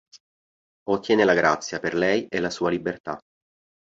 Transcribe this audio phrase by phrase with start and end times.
[0.89, 3.19] Ottiene la grazia per lei e la sua libertà.